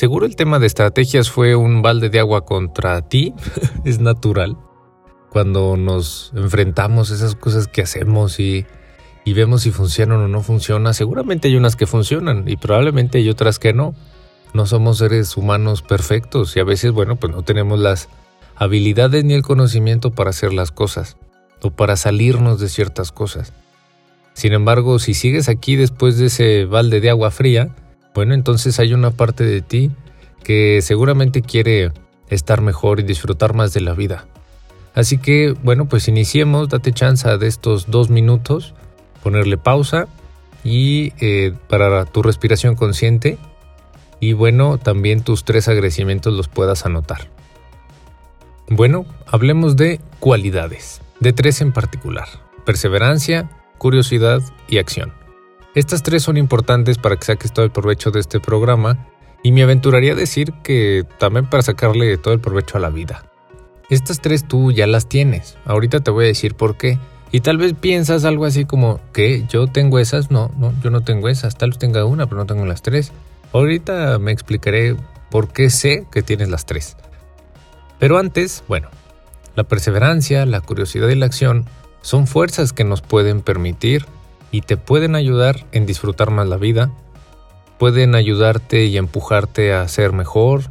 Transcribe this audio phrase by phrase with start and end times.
[0.00, 3.34] Seguro el tema de estrategias fue un balde de agua contra ti,
[3.84, 4.56] es natural.
[5.28, 8.64] Cuando nos enfrentamos a esas cosas que hacemos y,
[9.26, 13.58] vemos si funcionan o no funcionan, seguramente hay unas que funcionan y probablemente hay otras
[13.58, 13.94] que no.
[14.54, 18.08] No somos seres humanos perfectos y a veces, bueno, pues no tenemos las
[18.56, 21.18] habilidades ni el conocimiento para hacer las cosas
[21.60, 23.52] o para salirnos de ciertas cosas.
[24.32, 27.74] Sin embargo, si sigues aquí después de ese balde de agua fría,
[28.14, 29.90] bueno, entonces hay una parte de ti
[30.42, 31.92] que seguramente quiere
[32.28, 34.26] estar mejor y disfrutar más de la vida.
[34.94, 38.74] Así que, bueno, pues iniciemos, date chance de estos dos minutos,
[39.22, 40.08] ponerle pausa
[40.64, 43.38] y eh, para tu respiración consciente
[44.18, 47.28] y bueno, también tus tres agradecimientos los puedas anotar.
[48.68, 52.28] Bueno, hablemos de cualidades, de tres en particular,
[52.64, 55.19] perseverancia, curiosidad y acción.
[55.74, 59.06] Estas tres son importantes para que saques todo el provecho de este programa
[59.44, 63.24] y me aventuraría a decir que también para sacarle todo el provecho a la vida.
[63.88, 66.98] Estas tres tú ya las tienes, ahorita te voy a decir por qué.
[67.32, 71.02] Y tal vez piensas algo así como que yo tengo esas, no, no, yo no
[71.02, 73.12] tengo esas, tal vez tenga una, pero no tengo las tres.
[73.52, 74.96] Ahorita me explicaré
[75.30, 76.96] por qué sé que tienes las tres.
[78.00, 78.88] Pero antes, bueno,
[79.54, 81.66] la perseverancia, la curiosidad y la acción
[82.02, 84.06] son fuerzas que nos pueden permitir
[84.50, 86.90] y te pueden ayudar en disfrutar más la vida,
[87.78, 90.64] pueden ayudarte y empujarte a ser mejor,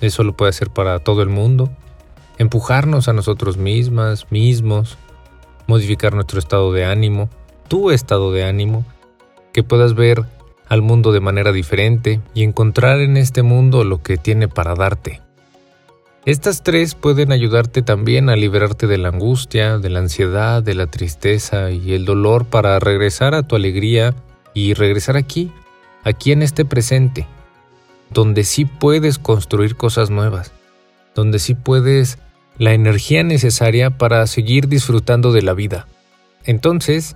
[0.00, 1.70] eso lo puede hacer para todo el mundo,
[2.38, 4.98] empujarnos a nosotros mismas, mismos,
[5.66, 7.30] modificar nuestro estado de ánimo,
[7.68, 8.84] tu estado de ánimo,
[9.52, 10.24] que puedas ver
[10.68, 15.25] al mundo de manera diferente y encontrar en este mundo lo que tiene para darte.
[16.26, 20.88] Estas tres pueden ayudarte también a liberarte de la angustia, de la ansiedad, de la
[20.88, 24.12] tristeza y el dolor para regresar a tu alegría
[24.52, 25.52] y regresar aquí,
[26.02, 27.28] aquí en este presente,
[28.10, 30.50] donde sí puedes construir cosas nuevas,
[31.14, 32.18] donde sí puedes
[32.58, 35.86] la energía necesaria para seguir disfrutando de la vida.
[36.44, 37.14] Entonces,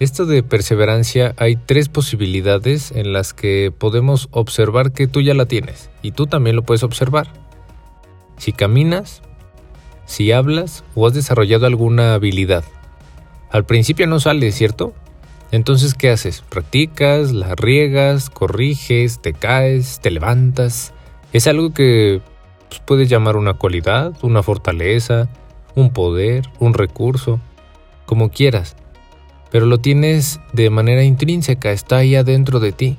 [0.00, 5.46] esto de perseverancia hay tres posibilidades en las que podemos observar que tú ya la
[5.46, 7.28] tienes y tú también lo puedes observar.
[8.38, 9.22] Si caminas,
[10.06, 12.64] si hablas o has desarrollado alguna habilidad.
[13.50, 14.94] Al principio no sale, ¿cierto?
[15.50, 16.42] Entonces, ¿qué haces?
[16.48, 20.92] Practicas, la riegas, corriges, te caes, te levantas.
[21.32, 22.20] Es algo que
[22.68, 25.28] pues, puedes llamar una cualidad, una fortaleza,
[25.74, 27.40] un poder, un recurso,
[28.06, 28.76] como quieras
[29.50, 32.96] pero lo tienes de manera intrínseca, está ahí adentro de ti.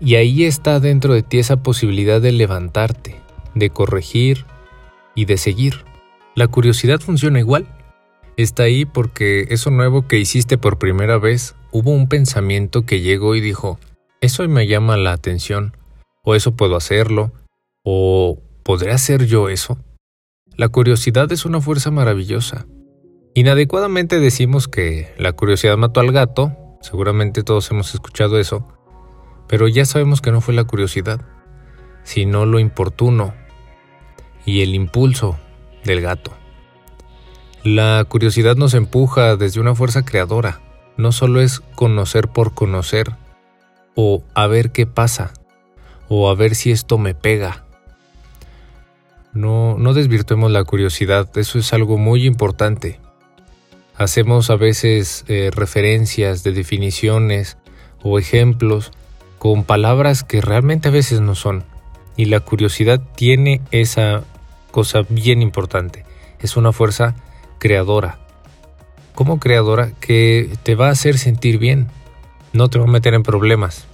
[0.00, 3.16] Y ahí está dentro de ti esa posibilidad de levantarte,
[3.54, 4.46] de corregir
[5.14, 5.84] y de seguir.
[6.34, 7.66] La curiosidad funciona igual.
[8.36, 13.34] Está ahí porque eso nuevo que hiciste por primera vez, hubo un pensamiento que llegó
[13.34, 13.78] y dijo,
[14.20, 15.76] eso me llama la atención,
[16.24, 17.32] o eso puedo hacerlo,
[17.84, 19.78] o ¿podré hacer yo eso?
[20.56, 22.66] La curiosidad es una fuerza maravillosa.
[23.34, 28.66] Inadecuadamente decimos que la curiosidad mató al gato, seguramente todos hemos escuchado eso,
[29.48, 31.20] pero ya sabemos que no fue la curiosidad,
[32.04, 33.34] sino lo importuno
[34.44, 35.38] y el impulso
[35.84, 36.32] del gato.
[37.64, 40.60] La curiosidad nos empuja desde una fuerza creadora,
[40.96, 43.12] no solo es conocer por conocer,
[43.94, 45.32] o a ver qué pasa,
[46.08, 47.64] o a ver si esto me pega.
[49.32, 53.00] No, no desvirtuemos la curiosidad, eso es algo muy importante.
[53.96, 57.58] Hacemos a veces eh, referencias de definiciones
[58.02, 58.90] o ejemplos
[59.38, 61.64] con palabras que realmente a veces no son.
[62.16, 64.24] Y la curiosidad tiene esa
[64.72, 66.04] cosa bien importante.
[66.40, 67.14] Es una fuerza
[67.60, 68.18] creadora.
[69.14, 71.86] Como creadora que te va a hacer sentir bien.
[72.52, 73.86] No te va a meter en problemas.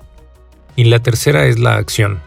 [0.76, 2.20] Y la tercera es la acción.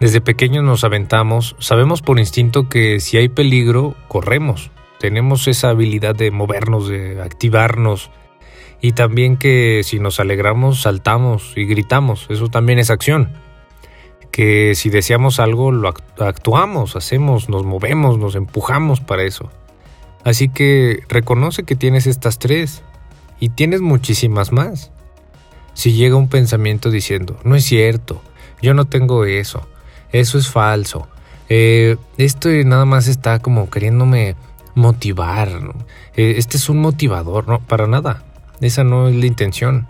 [0.00, 6.14] Desde pequeños nos aventamos, sabemos por instinto que si hay peligro, corremos tenemos esa habilidad
[6.14, 8.10] de movernos, de activarnos
[8.82, 13.32] y también que si nos alegramos saltamos y gritamos, eso también es acción.
[14.30, 19.50] Que si deseamos algo lo actuamos, hacemos, nos movemos, nos empujamos para eso.
[20.24, 22.82] Así que reconoce que tienes estas tres
[23.38, 24.92] y tienes muchísimas más.
[25.74, 28.22] Si llega un pensamiento diciendo, no es cierto,
[28.60, 29.66] yo no tengo eso,
[30.12, 31.08] eso es falso,
[31.48, 34.36] eh, esto nada más está como queriéndome
[34.74, 35.48] motivar.
[36.16, 38.22] Eh, este es un motivador, no, para nada.
[38.60, 39.88] Esa no es la intención.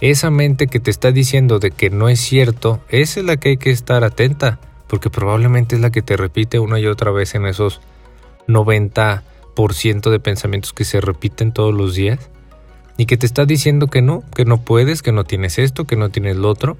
[0.00, 3.50] Esa mente que te está diciendo de que no es cierto, esa es la que
[3.50, 7.34] hay que estar atenta, porque probablemente es la que te repite una y otra vez
[7.34, 7.82] en esos
[8.48, 12.30] 90% de pensamientos que se repiten todos los días
[12.96, 15.96] y que te está diciendo que no, que no puedes, que no tienes esto, que
[15.96, 16.78] no tienes lo otro.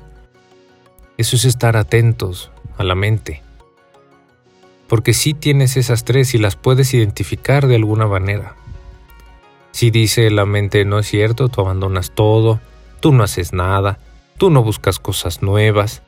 [1.18, 3.42] Eso es estar atentos a la mente.
[4.88, 8.56] Porque si tienes esas tres y las puedes identificar de alguna manera.
[9.72, 12.60] Si dice la mente no es cierto, tú abandonas todo,
[13.00, 13.98] tú no haces nada,
[14.38, 16.02] tú no buscas cosas nuevas.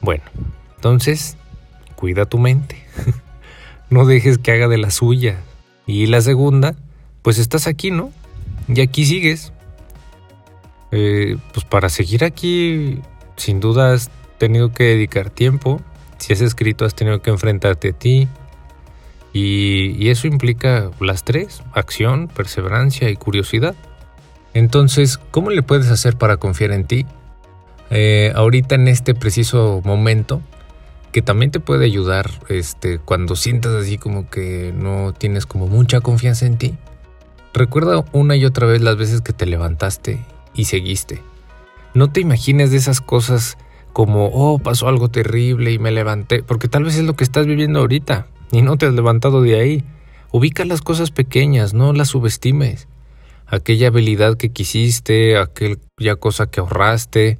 [0.00, 0.24] Bueno,
[0.76, 1.36] entonces,
[1.96, 2.84] cuida tu mente.
[3.90, 5.40] no dejes que haga de la suya.
[5.86, 6.74] Y la segunda,
[7.22, 8.12] pues estás aquí, ¿no?
[8.68, 9.52] Y aquí sigues.
[10.92, 13.00] Eh, pues para seguir aquí,
[13.36, 15.80] sin duda has tenido que dedicar tiempo.
[16.18, 18.28] Si has escrito, has tenido que enfrentarte a ti.
[19.32, 23.74] Y, eso implica las tres, acción, perseverancia y curiosidad.
[24.54, 27.06] Entonces, ¿cómo le puedes hacer para confiar en ti?
[27.90, 30.40] Eh, ahorita en este preciso momento,
[31.12, 36.00] que también te puede ayudar este, cuando sientas así como que no tienes como mucha
[36.00, 36.74] confianza en ti.
[37.52, 40.24] Recuerda una y otra vez las veces que te levantaste
[40.54, 41.22] y seguiste.
[41.94, 43.58] No te imagines de esas cosas
[43.92, 47.46] como, oh, pasó algo terrible y me levanté, porque tal vez es lo que estás
[47.46, 49.84] viviendo ahorita y no te has levantado de ahí.
[50.32, 52.88] Ubica las cosas pequeñas, no las subestimes.
[53.54, 57.38] Aquella habilidad que quisiste, aquella cosa que ahorraste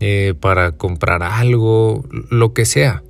[0.00, 3.02] eh, para comprar algo, lo que sea.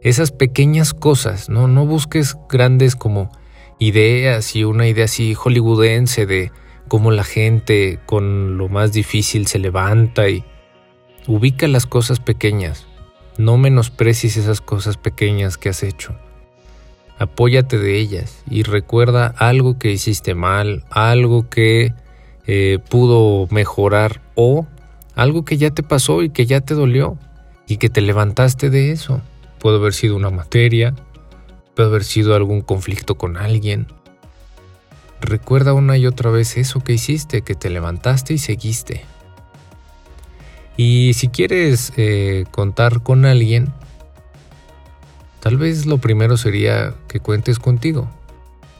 [0.00, 1.66] Esas pequeñas cosas, ¿no?
[1.66, 3.32] No busques grandes como
[3.80, 6.52] ideas y una idea así hollywoodense de
[6.86, 10.44] cómo la gente con lo más difícil se levanta y
[11.26, 12.86] ubica las cosas pequeñas.
[13.36, 16.14] No menosprecies esas cosas pequeñas que has hecho.
[17.20, 21.92] Apóyate de ellas y recuerda algo que hiciste mal, algo que
[22.46, 24.66] eh, pudo mejorar o
[25.14, 27.18] algo que ya te pasó y que ya te dolió
[27.66, 29.20] y que te levantaste de eso.
[29.58, 30.94] Puede haber sido una materia,
[31.76, 33.86] puede haber sido algún conflicto con alguien.
[35.20, 39.04] Recuerda una y otra vez eso que hiciste, que te levantaste y seguiste.
[40.78, 43.74] Y si quieres eh, contar con alguien,
[45.40, 48.08] tal vez lo primero sería que cuentes contigo.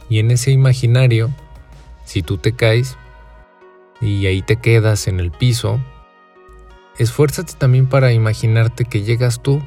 [0.09, 1.29] Y en ese imaginario,
[2.05, 2.97] si tú te caes
[3.99, 5.79] y ahí te quedas en el piso,
[6.97, 9.61] esfuérzate también para imaginarte que llegas tú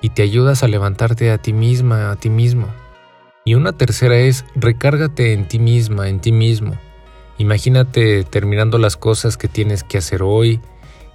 [0.00, 2.68] y te ayudas a levantarte a ti misma, a ti mismo.
[3.44, 6.76] Y una tercera es recárgate en ti misma, en ti mismo.
[7.38, 10.60] Imagínate terminando las cosas que tienes que hacer hoy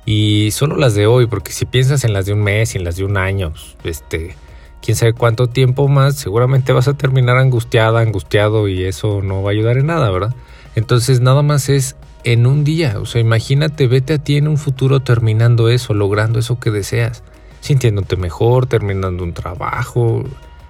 [0.06, 2.96] y solo las de hoy, porque si piensas en las de un mes en las
[2.96, 3.54] de un año,
[3.84, 4.36] este,
[4.82, 9.52] quién sabe cuánto tiempo más, seguramente vas a terminar angustiada, angustiado y eso no va
[9.52, 10.36] a ayudar en nada, ¿verdad?
[10.76, 14.58] Entonces nada más es en un día, o sea, imagínate, vete a ti en un
[14.58, 17.24] futuro terminando eso, logrando eso que deseas
[17.62, 20.24] sintiéndote mejor, terminando un trabajo,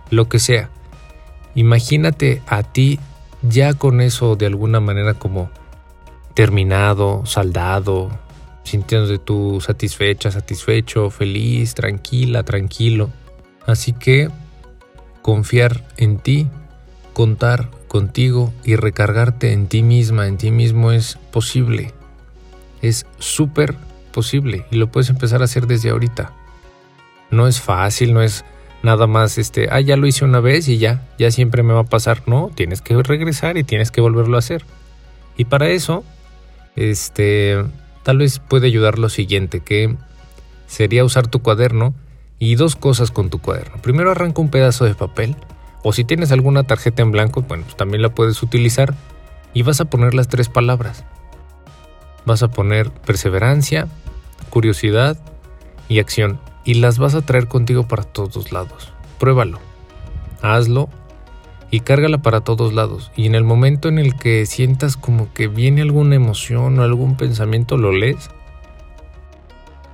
[0.09, 0.69] lo que sea.
[1.55, 2.99] Imagínate a ti
[3.41, 5.49] ya con eso de alguna manera como
[6.33, 8.09] terminado, saldado,
[8.63, 13.09] sintiéndote tú satisfecha, satisfecho, feliz, tranquila, tranquilo.
[13.65, 14.29] Así que
[15.21, 16.47] confiar en ti,
[17.13, 21.93] contar contigo y recargarte en ti misma, en ti mismo es posible.
[22.81, 23.75] Es súper
[24.11, 26.33] posible y lo puedes empezar a hacer desde ahorita.
[27.29, 28.43] No es fácil, no es
[28.83, 31.81] nada más este, ah, ya lo hice una vez y ya, ya siempre me va
[31.81, 32.23] a pasar.
[32.27, 34.65] No, tienes que regresar y tienes que volverlo a hacer.
[35.37, 36.03] Y para eso,
[36.75, 37.63] este,
[38.03, 39.95] tal vez puede ayudar lo siguiente, que
[40.67, 41.93] sería usar tu cuaderno
[42.39, 43.81] y dos cosas con tu cuaderno.
[43.81, 45.35] Primero arranca un pedazo de papel,
[45.83, 48.93] o si tienes alguna tarjeta en blanco, bueno, pues también la puedes utilizar
[49.53, 51.03] y vas a poner las tres palabras.
[52.25, 53.87] Vas a poner perseverancia,
[54.49, 55.17] curiosidad
[55.89, 58.93] y acción y las vas a traer contigo para todos lados.
[59.19, 59.59] Pruébalo,
[60.41, 60.89] hazlo
[61.71, 63.11] y cárgala para todos lados.
[63.15, 67.15] Y en el momento en el que sientas como que viene alguna emoción o algún
[67.15, 68.29] pensamiento, lo lees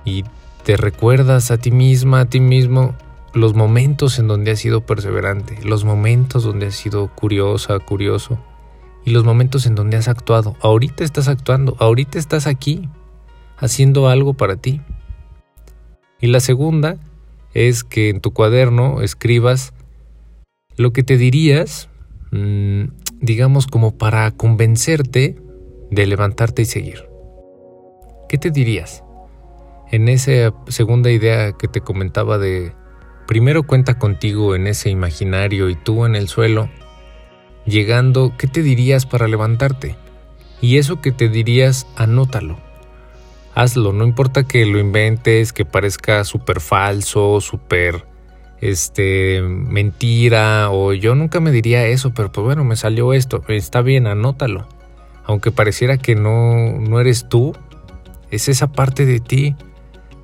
[0.04, 0.24] y
[0.64, 2.94] te recuerdas a ti misma, a ti mismo,
[3.32, 8.38] los momentos en donde has sido perseverante, los momentos donde has sido curiosa, curioso
[9.04, 10.56] y los momentos en donde has actuado.
[10.60, 12.88] Ahorita estás actuando, ahorita estás aquí,
[13.56, 14.80] haciendo algo para ti.
[16.20, 16.96] Y la segunda
[17.54, 19.72] es que en tu cuaderno escribas
[20.78, 21.90] lo que te dirías,
[22.30, 22.84] mm,
[23.20, 25.36] digamos como para convencerte
[25.90, 27.04] de levantarte y seguir.
[28.28, 29.04] ¿Qué te dirías?
[29.90, 32.72] En esa segunda idea que te comentaba de
[33.26, 36.70] primero cuenta contigo en ese imaginario y tú en el suelo,
[37.66, 39.96] llegando, ¿qué te dirías para levantarte?
[40.62, 42.56] Y eso que te dirías, anótalo
[43.58, 48.04] hazlo, no importa que lo inventes, que parezca súper falso, súper
[48.60, 53.82] este mentira o yo nunca me diría eso, pero pues bueno, me salió esto, está
[53.82, 54.66] bien, anótalo.
[55.24, 57.54] Aunque pareciera que no no eres tú,
[58.30, 59.56] es esa parte de ti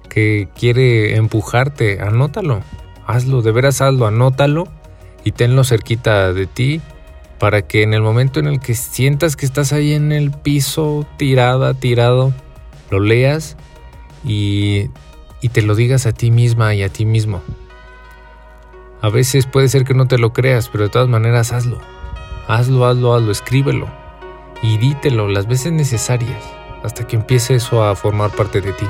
[0.08, 2.62] que quiere empujarte, anótalo,
[3.06, 4.68] hazlo, de veras hazlo, anótalo
[5.24, 6.80] y tenlo cerquita de ti
[7.38, 11.06] para que en el momento en el que sientas que estás ahí en el piso,
[11.16, 12.32] tirada, tirado,
[12.90, 13.56] lo leas
[14.24, 14.88] y,
[15.40, 17.42] y te lo digas a ti misma y a ti mismo.
[19.00, 21.78] A veces puede ser que no te lo creas, pero de todas maneras hazlo.
[22.48, 23.88] Hazlo, hazlo, hazlo, escríbelo
[24.62, 26.42] y dítelo las veces necesarias
[26.82, 28.86] hasta que empiece eso a formar parte de ti.